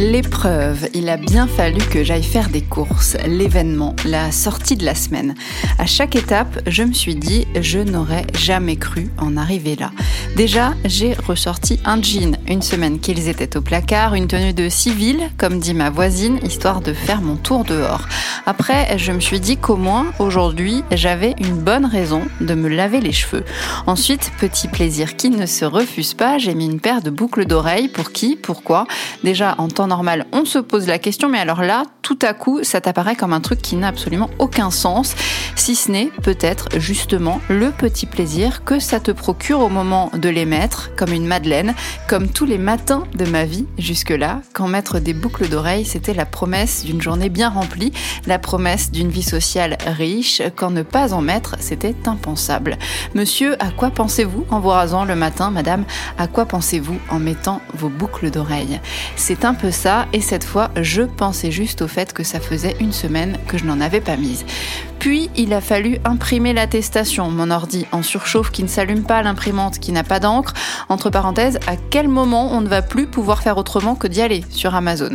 [0.00, 4.94] L'épreuve, il a bien fallu que j'aille faire des courses, l'événement, la sortie de la
[4.94, 5.34] semaine.
[5.78, 9.90] À chaque étape, je me suis dit, je n'aurais jamais cru en arriver là.
[10.36, 15.20] Déjà, j'ai ressorti un jean une semaine qu'ils étaient au placard, une tenue de civil,
[15.36, 18.08] comme dit ma voisine, histoire de faire mon tour dehors.
[18.46, 23.02] Après, je me suis dit qu'au moins, aujourd'hui, j'avais une bonne raison de me laver
[23.02, 23.44] les cheveux.
[23.86, 27.88] Ensuite, petit plaisir qui ne se refuse pas, j'ai mis une paire de boucles d'oreilles.
[27.88, 28.86] Pour qui Pourquoi?
[29.24, 32.64] Déjà, en temps normal, on se pose la question, mais alors là, tout à coup,
[32.64, 35.14] ça t'apparaît comme un truc qui n'a absolument aucun sens,
[35.54, 40.28] si ce n'est peut-être justement le petit plaisir que ça te procure au moment de
[40.28, 41.72] les mettre, comme une madeleine,
[42.08, 46.26] comme tous les matins de ma vie jusque-là, quand mettre des boucles d'oreilles, c'était la
[46.26, 47.92] promesse d'une journée bien remplie,
[48.26, 52.76] la promesse d'une vie sociale riche, quand ne pas en mettre, c'était impensable.
[53.14, 55.84] Monsieur, à quoi pensez-vous en vous rasant le matin, madame?
[56.18, 58.80] À quoi pensez-vous en mettant vos boucles d'oreilles?
[59.14, 62.76] C'est un peu ça, et cette fois, je pensais juste au fait que ça faisait
[62.80, 64.44] une semaine que je n'en avais pas mise.
[65.00, 69.78] Puis, il a fallu imprimer l'attestation, mon ordi en surchauffe qui ne s'allume pas, l'imprimante
[69.78, 70.52] qui n'a pas d'encre.
[70.90, 74.44] Entre parenthèses, à quel moment on ne va plus pouvoir faire autrement que d'y aller
[74.50, 75.12] sur Amazon?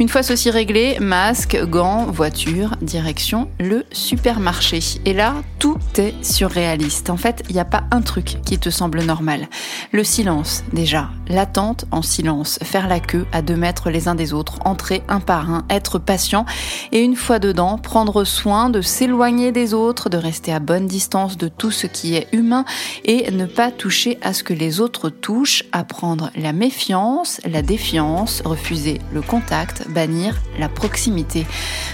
[0.00, 4.80] Une fois ceci réglé, masque, gants, voiture, direction le supermarché.
[5.04, 7.08] Et là, tout est surréaliste.
[7.08, 9.46] En fait, il n'y a pas un truc qui te semble normal.
[9.92, 11.08] Le silence, déjà.
[11.28, 12.58] L'attente en silence.
[12.62, 14.58] Faire la queue à deux mètres les uns des autres.
[14.64, 15.64] Entrer un par un.
[15.70, 16.46] Être patient.
[16.90, 21.36] Et une fois dedans, prendre soin de s'éloigner des autres, de rester à bonne distance
[21.36, 22.64] de tout ce qui est humain
[23.04, 28.40] et ne pas toucher à ce que les autres touchent, apprendre la méfiance, la défiance,
[28.46, 31.46] refuser le contact, bannir la proximité.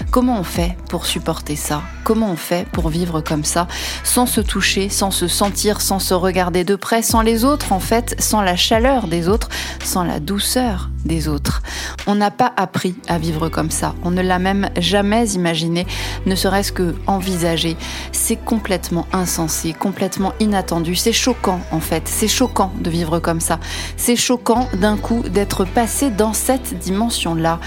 [0.09, 1.81] Comment on fait pour supporter ça?
[2.05, 3.67] Comment on fait pour vivre comme ça,
[4.05, 7.81] sans se toucher, sans se sentir, sans se regarder de près, sans les autres en
[7.81, 9.49] fait, sans la chaleur des autres,
[9.83, 11.61] sans la douceur des autres
[12.05, 13.95] On n'a pas appris à vivre comme ça.
[14.03, 15.87] On ne l'a même jamais imaginé,
[16.25, 17.75] ne serait-ce que envisager.
[18.11, 20.95] C'est complètement insensé, complètement inattendu.
[20.95, 22.03] C'est choquant en fait.
[22.05, 23.59] C'est choquant de vivre comme ça.
[23.95, 27.59] C'est choquant d'un coup d'être passé dans cette dimension-là.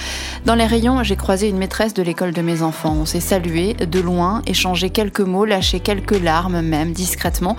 [0.44, 2.96] Dans les rayons, j'ai croisé une maîtresse de l'école de mes enfants.
[3.00, 7.56] On s'est salué de loin échanger quelques mots, lâcher quelques larmes même discrètement,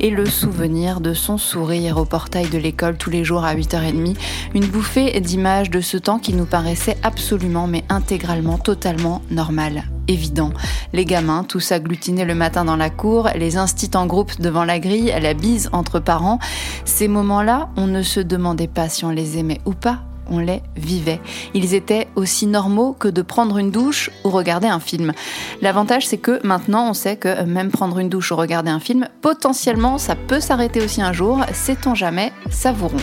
[0.00, 4.16] et le souvenir de son sourire au portail de l'école tous les jours à 8h30,
[4.54, 10.52] une bouffée d'images de ce temps qui nous paraissait absolument mais intégralement, totalement normal évident.
[10.92, 14.78] Les gamins, tous agglutinés le matin dans la cour, les instits en groupe devant la
[14.78, 16.38] grille, la bise entre parents.
[16.84, 20.62] Ces moments-là, on ne se demandait pas si on les aimait ou pas, on les
[20.76, 21.20] vivait.
[21.52, 25.12] Ils étaient aussi normaux que de prendre une douche ou regarder un film.
[25.60, 29.08] L'avantage, c'est que maintenant, on sait que même prendre une douche ou regarder un film,
[29.20, 31.44] potentiellement, ça peut s'arrêter aussi un jour.
[31.52, 32.96] Sait-on jamais, savourons.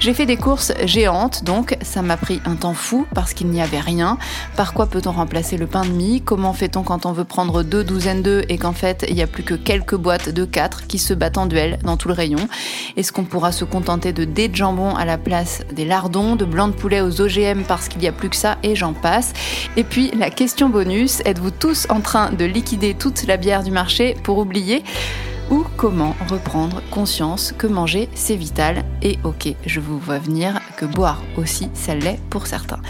[0.00, 3.62] J'ai fait des courses géantes, donc ça m'a pris un temps fou parce qu'il n'y
[3.62, 4.18] avait rien.
[4.56, 6.20] Par quoi peut-on remplacer le pain de mie?
[6.20, 9.26] Comment fait-on quand on veut prendre deux douzaines d'œufs et qu'en fait il n'y a
[9.26, 12.48] plus que quelques boîtes de quatre qui se battent en duel dans tout le rayon?
[12.96, 16.44] Est-ce qu'on pourra se contenter de dés de jambon à la place des lardons, de
[16.44, 18.58] blancs de poulet aux OGM parce qu'il n'y a plus que ça?
[18.62, 19.32] Et j'en passe.
[19.76, 23.70] Et puis la question bonus, êtes-vous tous en train de liquider toute la bière du
[23.70, 24.84] marché pour oublier
[25.50, 30.86] ou comment reprendre conscience que manger c'est vital et ok je vous vois venir que
[30.86, 32.80] boire aussi ça l'est pour certains.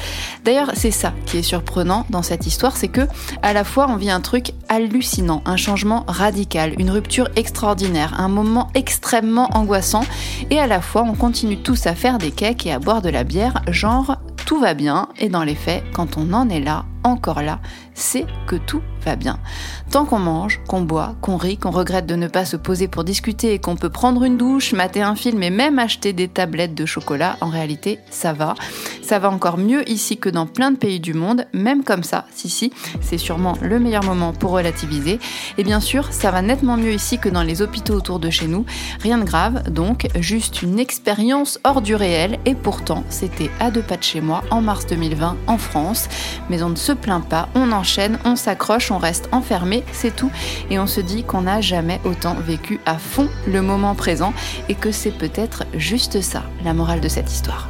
[0.44, 3.02] D'ailleurs c'est ça qui est surprenant dans cette histoire c'est que
[3.42, 8.28] à la fois on vit un truc hallucinant, un changement radical, une rupture extraordinaire, un
[8.28, 10.04] moment extrêmement angoissant
[10.50, 13.10] et à la fois on continue tous à faire des cakes et à boire de
[13.10, 16.84] la bière genre tout va bien et dans les faits quand on en est là
[17.04, 17.60] encore là,
[17.94, 19.38] c'est que tout va bien.
[19.90, 23.04] Tant qu'on mange, qu'on boit, qu'on rit, qu'on regrette de ne pas se poser pour
[23.04, 26.74] discuter et qu'on peut prendre une douche, mater un film et même acheter des tablettes
[26.74, 28.54] de chocolat, en réalité, ça va.
[29.02, 32.24] Ça va encore mieux ici que dans plein de pays du monde, même comme ça,
[32.34, 35.20] si si, c'est sûrement le meilleur moment pour relativiser.
[35.58, 38.48] Et bien sûr, ça va nettement mieux ici que dans les hôpitaux autour de chez
[38.48, 38.64] nous.
[39.00, 43.82] Rien de grave, donc juste une expérience hors du réel et pourtant, c'était à deux
[43.82, 46.08] pas de chez moi en mars 2020 en France,
[46.48, 50.30] mais on ne se plaint pas, on enchaîne, on s'accroche, on reste enfermé, c'est tout.
[50.70, 54.32] Et on se dit qu'on n'a jamais autant vécu à fond le moment présent
[54.68, 57.68] et que c'est peut-être juste ça, la morale de cette histoire.